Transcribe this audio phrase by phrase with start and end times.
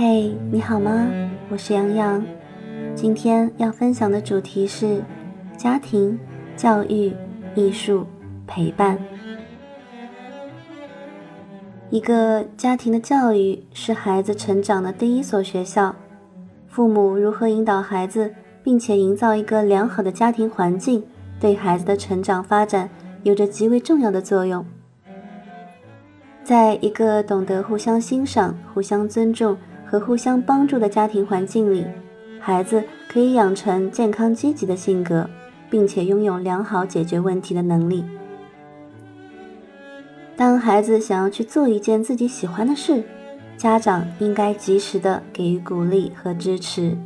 [0.00, 1.08] 嘿，你好吗？
[1.48, 2.24] 我是洋洋。
[2.94, 5.02] 今天要分享的主题是
[5.56, 6.16] 家庭
[6.56, 7.12] 教育、
[7.56, 8.06] 艺术
[8.46, 8.96] 陪伴。
[11.90, 15.92] 一个家庭的教育是孩子成长的第一所学校。
[16.68, 21.02] 父母如何引导孩子，并且营造一个良好的家庭环境，
[21.40, 22.88] 对孩子的成长发展
[23.24, 24.64] 有着极为重要的作用。
[26.44, 29.58] 在一个懂得互相欣赏、互相尊重
[29.90, 31.84] 和互相帮助的家庭环境里，
[32.38, 35.28] 孩子可以养成健康积极的性格，
[35.70, 38.04] 并且拥有良好解决问题的能力。
[40.36, 43.02] 当孩子想要去做一件自己喜欢的事，
[43.56, 46.96] 家长应该及时的给予鼓励和支持。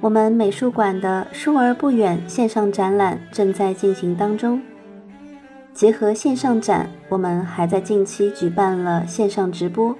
[0.00, 4.62] 我们美术馆的“疏而不远”线上展览正在进行当中。
[5.74, 9.94] 结合线上展，我们还在近期举办了线上直播，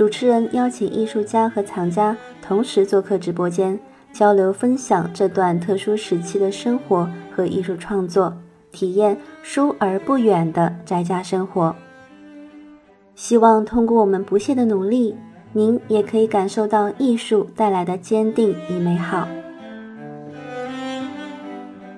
[0.00, 3.78] 主持人邀请艺术家和藏家同时做客直播间，
[4.14, 8.34] 交流分享这段特殊时期的生活和艺术创作。
[8.72, 11.76] 体验疏而不远的宅家生活。
[13.14, 15.14] 希望通过我们不懈的努力，
[15.52, 19.28] 您也可以感受到艺术带来的坚定与美好。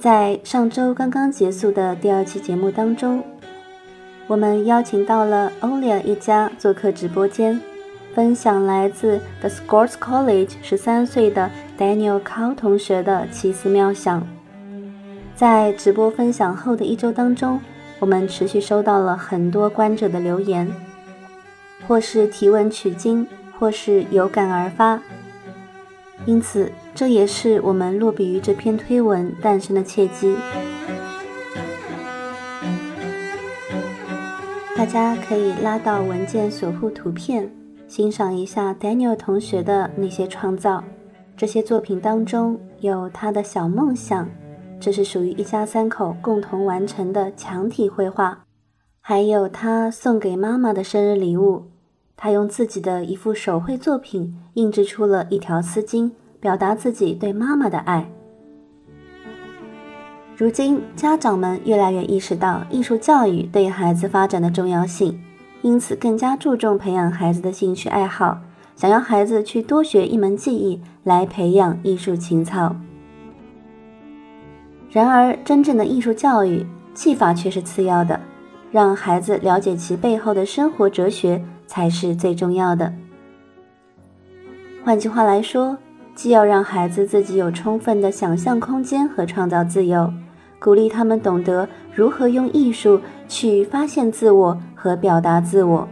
[0.00, 3.22] 在上周刚刚结束的第二期节目当中，
[4.26, 7.60] 我们邀请到了 Olia 一家做客直播间，
[8.14, 14.26] 分享来自 The Scores College 十三岁的 Daniel Cow 同学的奇思妙想。
[15.34, 17.60] 在直播分享后的一周当中，
[17.98, 20.70] 我们持续收到了很多观者的留言，
[21.88, 23.26] 或是提问取经，
[23.58, 25.00] 或是有感而发。
[26.24, 30.36] 因此，这也是我们落笔于这篇推文诞生的契机。
[34.76, 37.50] 大家可以拉到文件所附图片，
[37.94, 40.82] 欣赏一下 Daniel 同学的那些创造。
[41.36, 44.28] 这些作品当中有他的小梦想。
[44.80, 48.46] 这是属于一家三口共同完成的墙体绘画，
[49.00, 51.70] 还有他送给妈妈的生日礼物。
[52.16, 58.10] 他用自己的一幅手绘作品印制出了一条丝巾，表达自己对妈妈的爱。
[60.36, 65.16] 如今，家长们越来越意识到艺术教育对孩子发展的重要性，
[65.64, 68.38] 因此更加注重培养孩子的兴趣爱好，
[68.76, 72.76] 想要孩子去多学一门技艺来培养艺术情操。
[74.90, 78.20] 然而，真正的艺术教育技法却是次要的，
[78.70, 82.92] 让孩子了解其背后的生活哲学才是最重要的。
[84.84, 85.78] 换句话来说，
[86.14, 90.12] 既要让孩子自己有充分的想象空间和创造自由，
[90.58, 95.88] 鼓励他们懂得如何用艺术去发现自我和表达自我，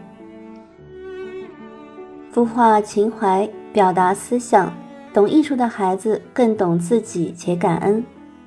[2.32, 4.72] 孵化情怀，表达思想。
[5.12, 8.02] 懂艺术的孩子更懂自己且感恩。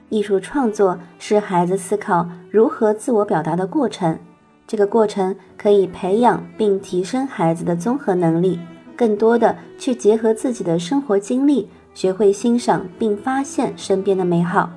[0.10, 4.18] 艺术创作是孩子思考如何自我表达的过程，
[4.66, 8.60] 这个过程可以培养并提升孩子的综合能力，
[8.96, 14.68] 更多的去结合自己的生活经历，学会欣赏并发现身边的美好，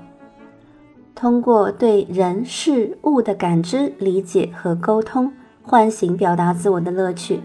[1.20, 7.40] 通过对人事物的感知、理解和沟通，唤醒表达自我的乐趣。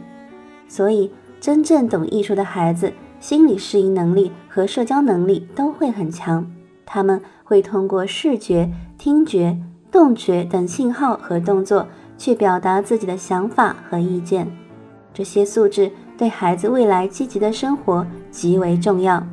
[0.67, 1.09] 所以，
[1.41, 6.45] 真正懂艺术的孩子，心理适应能力和社交能力都会很强，
[6.85, 7.19] 他们。
[7.43, 9.57] 会通过视觉、听觉、
[9.91, 11.85] 动觉等信号和动作
[12.17, 14.47] 去表达自己的想法和意见，
[15.13, 19.23] 这些素质对孩子未来积极的生活极为重要。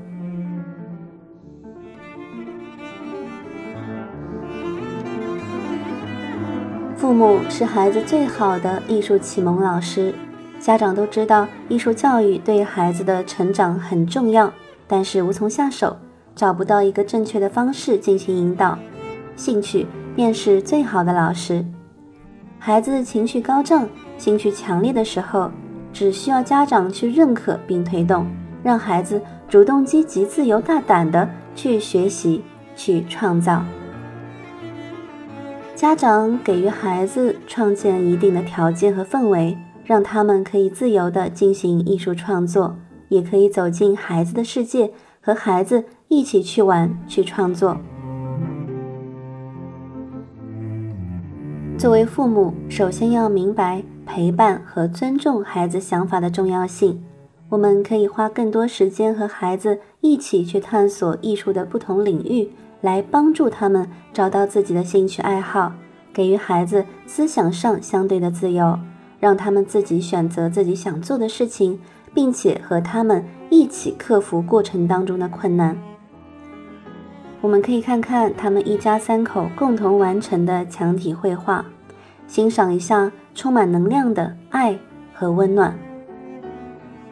[7.10, 10.14] 父母是孩子最好的艺术启蒙老师，
[10.60, 14.52] 家长都知道艺术教育对孩子的成长很重要，
[14.86, 15.96] 但是无从下手。
[16.36, 18.78] 找不到一个正确的方式进行引导，
[19.34, 21.64] 兴趣便是最好的老师。
[22.60, 25.50] 孩子情绪高涨、兴趣强烈的时候，
[25.92, 28.24] 只需要家长去认可并推动，
[28.62, 32.44] 让孩子主动、积极、自由、大胆的去学习、
[32.76, 33.64] 去创造。
[35.80, 42.76] 家长给予孩子创建一定的条件和氛围，让他们可以自由的进行艺术创作，
[43.08, 44.92] 也可以走进孩子的世界，
[45.22, 45.82] 和孩子。
[46.08, 47.78] 一起去玩，去创作。
[51.78, 57.02] 作为父母，首先要明白陪伴和尊重孩子想法的重要性。
[57.48, 62.50] 我们可以花更多时间和孩子一起去探索艺术的不同领域，
[62.80, 65.72] 来帮助他们找到自己的兴趣爱好，
[66.12, 68.78] 给予孩子思想上相对的自由，
[69.18, 71.78] 让他们自己选择自己想做的事情，
[72.14, 75.76] 并且和他们一起克服过程当中的困难。
[77.40, 81.64] 我们可以看看他们一家三口共同完成的墙体绘画，
[82.26, 84.78] 欣赏一下充满能量的爱
[85.14, 85.74] 和温暖。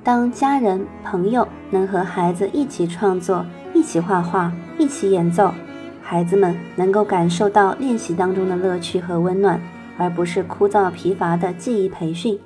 [0.04, 3.44] 当家人朋友能和孩子一起创作、
[3.74, 5.52] 一起画画、一起演奏，
[6.00, 9.60] 孩子们能够感受到练习当中的乐趣和温暖，
[9.98, 12.38] 而不是枯燥疲乏的记忆培训。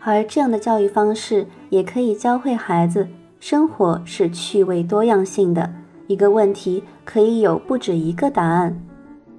[0.00, 3.08] 而这样的教育方式也可以教会孩子，
[3.40, 5.72] 生活是趣味多样性的。
[6.06, 8.80] 一个问题可以有不止一个答案，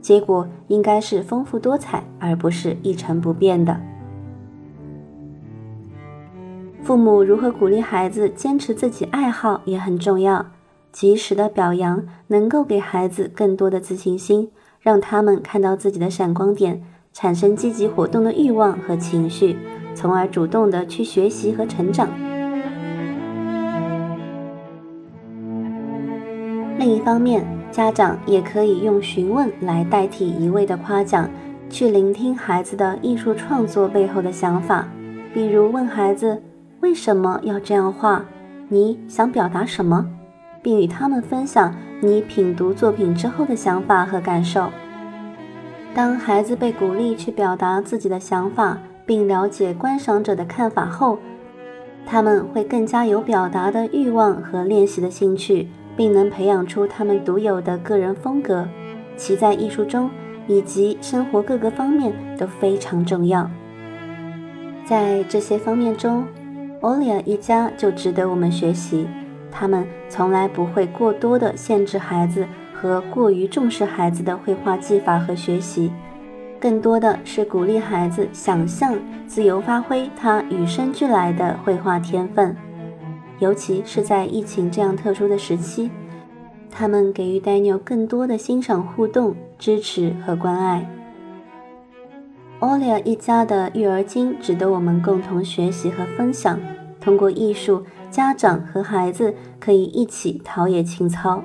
[0.01, 3.79] 结果应该是丰富多彩，而不是一成不变的。
[6.83, 10.45] 父母如何鼓励孩子坚持自己爱好也很重要，
[10.97, 14.49] 及时的表扬能够给孩子更多的自信心，
[14.81, 16.81] 让他们看到自己的闪光点，
[17.13, 19.55] 产生积极活动的欲望和情绪，
[19.93, 22.09] 从而主动的去学习和成长。
[26.79, 31.29] 另一方面，家长也可以用询问来代替一味的夸奖，
[31.69, 34.87] 去聆听孩子的艺术创作背后的想法。
[35.31, 36.41] 比如问孩子
[36.79, 38.25] 为什么要这样画，
[38.67, 40.03] 你想表达什么，
[40.67, 44.69] 并与他们分享你品读作品之后的想法和感受。
[45.95, 51.19] 当孩子被鼓励去表达自己的想法，并了解观赏者的看法后，
[52.05, 55.69] 他们会更加有表达的欲望和练习的兴趣。
[55.95, 58.67] 并能培养出他们独有的个人风格，
[59.15, 60.11] 其在艺术中
[60.47, 63.49] 以及生活各个方面都非常重要。
[64.85, 66.23] 在这些方面中，
[66.81, 69.07] 欧利亚一家就值得我们学习。
[69.51, 75.91] 他们从来不会过多的限制孩子和过于重视孩子的绘画技法和学习，
[76.59, 82.55] 更多的是鼓励孩子想象、自由发挥他与生俱来的绘画天分。
[83.39, 85.91] 尤其是在疫情这样特殊的时期，
[86.71, 90.87] 他们给予 Daniel 更多的欣赏、互动、支持和关爱。
[92.59, 96.59] Olia 一家的育儿经值得我们共同学习和分享。
[96.99, 101.43] 通过艺术，家长和孩子可以一起陶冶情操，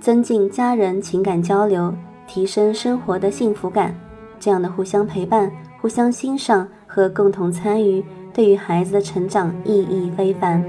[0.00, 1.94] 增进家人情感交流，
[2.26, 3.94] 提升生活的幸福感。
[4.38, 5.50] 这样的互相陪伴、
[5.80, 8.04] 互相欣赏和共同参与，
[8.34, 10.62] 对于孩子的成长意义非凡。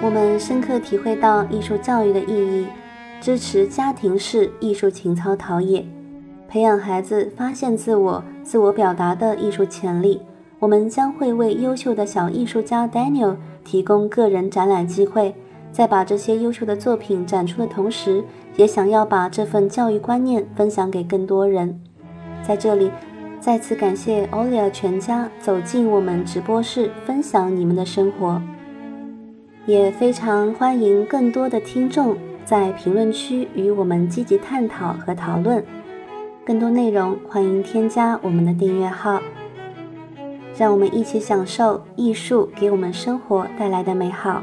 [0.00, 2.66] 我们深刻体会到艺术教育的意义，
[3.20, 5.84] 支持家庭式艺术情操陶冶，
[6.48, 10.20] 培养孩子发现自我、自我表达的艺术潜力。
[10.62, 15.34] 我们将会为优秀的小艺术家 Daniel 提供个人展览机会，
[15.72, 18.22] 在把这些优秀的作品展出的同时，
[18.54, 21.80] 也想要把这份教育观念分享给更多人。
[22.44, 22.92] 在这里，
[23.40, 28.40] 再次感谢 Olia 全家走进我们直播室，分享你们的生活。
[29.66, 35.64] 也非常欢迎更多的听众在评论区与我们积极探讨和讨论。
[36.46, 39.20] 更多内容，欢迎添加我们的订阅号。
[40.56, 44.42] 让我们一起享受艺术给我们生活带来的美好。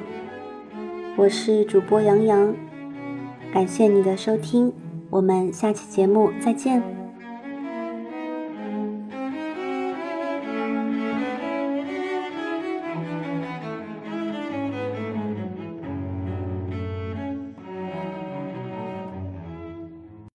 [1.15, 2.54] 我是主播杨洋，
[3.54, 4.73] 感谢你的收听，
[5.09, 6.98] 我们下期节目再见。